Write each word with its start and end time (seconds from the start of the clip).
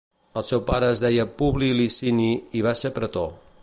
El 0.39 0.45
seu 0.51 0.63
pare 0.69 0.89
es 0.93 1.03
deia 1.03 1.27
Publi 1.43 1.71
Licini, 1.83 2.29
i 2.61 2.69
va 2.71 2.77
ser 2.85 2.97
pretor. 2.99 3.35